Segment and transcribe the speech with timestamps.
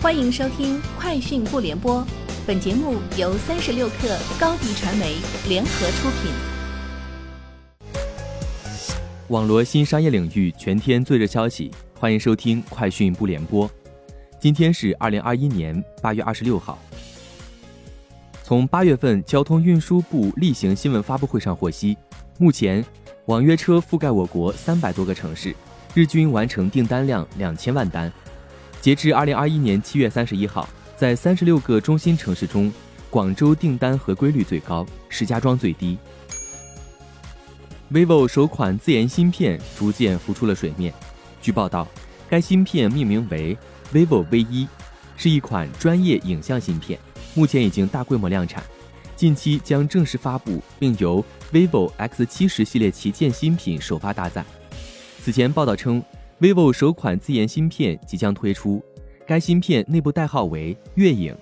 [0.00, 2.00] 欢迎收听《快讯不联播》，
[2.46, 5.16] 本节目由三十六克高低传媒
[5.48, 6.30] 联合出品。
[9.26, 13.68] 网罗新商业领域全天最热消息，欢迎收听《快讯不联播》。
[14.38, 16.78] 今天是二零二一年八月二十六号。
[18.44, 21.98] 从八月份交通运输部例行新闻发布会上获悉，
[22.38, 22.84] 目前
[23.26, 25.52] 网约车覆盖我国三百多个城市，
[25.92, 28.12] 日均完成订单量两千万单。
[28.80, 32.72] 截至二零二一年七月三十一号，在三十六个中心城市中，
[33.10, 35.98] 广州订单合规率最高，石家庄最低。
[37.92, 40.94] vivo 首款自研芯片逐渐浮出了水面。
[41.42, 41.88] 据报道，
[42.28, 43.56] 该芯片命名为
[43.92, 44.68] vivo V 一，
[45.16, 46.98] 是一款专业影像芯片，
[47.34, 48.62] 目前已经大规模量产，
[49.16, 54.44] 近期将正式发布，并由 vivo X 七十系列旗舰新品首发搭载。
[55.20, 56.00] 此前报道称。
[56.40, 58.80] Vivo 首款自研芯片即将推出，
[59.26, 61.36] 该芯片内部代号为月影。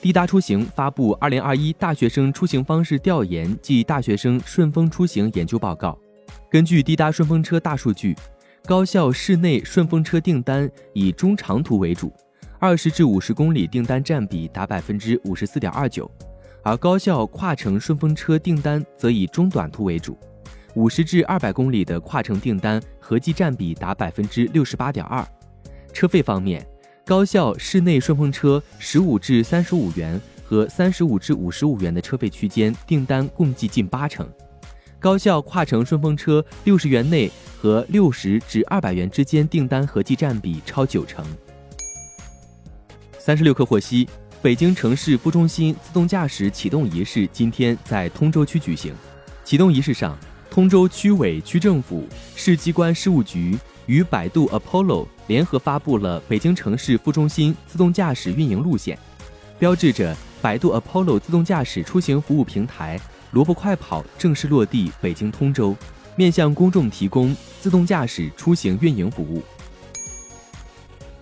[0.00, 5.96] 滴答出行发布《二零二一大学生出行方式调研暨大学生顺风出行研究报告》。
[6.50, 8.16] 根据滴答顺风车大数据，
[8.64, 12.12] 高校室内顺风车订单以中长途为主，
[12.58, 16.10] 二十至五十公里订单占比达百分之五十四点二九，
[16.64, 20.18] 而高校跨城顺风车订单则以中短途为主。
[20.80, 25.22] 五十至二百公里的跨城订单合计占比达百分之六十八点二。
[25.92, 26.66] 车费方面，
[27.04, 34.26] 高校室内顺风车十五至三十五元和三十五至五十五元的车费区间订单共计近八成。
[34.98, 41.22] 高校跨城顺风车六十元内和六十至二百元之间订单合计占比超九成。
[43.18, 44.08] 三十六氪获悉，
[44.40, 48.94] 北京城市副中心自动驾驶启动仪式今天在通州区举行。
[49.44, 50.16] 启动仪式上。
[50.50, 53.56] 通州区委、区政府、市机关事务局
[53.86, 58.98] 与百度 Apollo 联合发布了北京城市副中心自动驾驶运营路线，
[59.60, 65.76] 标志着百度 Apollo 自动驾驶出行服务平台“萝卜快跑”正式落地北京通州，
[66.16, 69.40] 面向公众提供自动驾驶出行运营服务。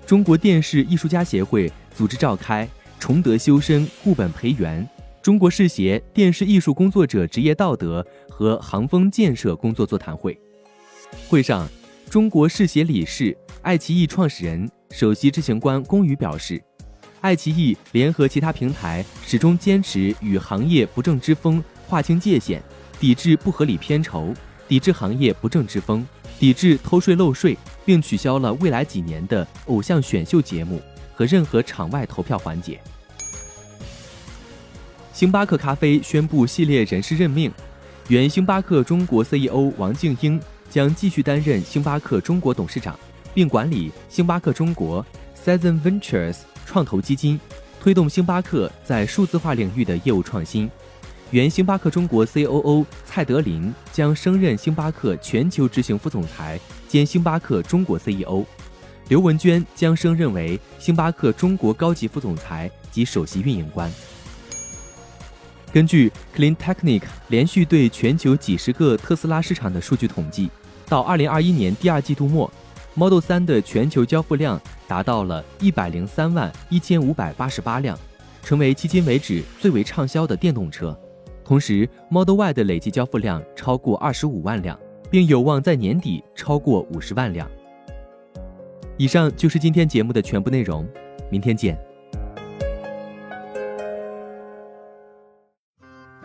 [0.06, 2.66] 中国电视艺术家协会组织召开
[2.98, 4.88] “崇德修身，固本培元”。
[5.28, 10.40] 中国视协电视艺术工作者职业道德和行风建设工作座谈会，
[11.28, 11.68] 会上，
[12.08, 16.58] 中国视协理事、爱奇艺创始人、首席执行官龚宇表示，
[17.20, 22.62] 爱奇艺联合其他平台始终坚持与行业不正之风划清界限，
[22.98, 24.32] 抵制不合理片酬，
[24.66, 26.08] 抵制行业不正之风，
[26.38, 30.80] 抵制偷税漏税，并取消了未来几年的偶像选秀节目
[31.12, 32.80] 和任何场外投票环节。
[35.18, 37.50] 星巴克咖啡宣布系列人事任命，
[38.06, 40.40] 原星巴克中国 CEO 王静英
[40.70, 42.96] 将继续担任星巴克中国董事长，
[43.34, 45.04] 并管理星巴克中国
[45.44, 47.40] Season Ventures 创投基金，
[47.80, 50.70] 推动星巴克在数字化领域的业务创新。
[51.32, 58.44] 原星巴克中国 COO 蔡德林将升任星巴克全球执行副总裁兼星巴克中国 CEO，
[59.08, 63.92] 刘文娟将升任为星巴克中国高级副总裁及首席运营官。
[65.72, 70.50] 根据 Clean Technic 连续对全球几十个特斯拉市场的数据统计，
[70.88, 72.50] 到2021年第二季度末
[72.94, 77.98] ，Model 3的全球交付量达到了103万1588辆，
[78.42, 80.98] 成为迄今为止最为畅销的电动车。
[81.44, 84.78] 同时，Model Y 的累计交付量超过25万辆，
[85.10, 87.48] 并有望在年底超过50万辆。
[88.96, 90.88] 以上就是今天节目的全部内容，
[91.30, 91.78] 明天见。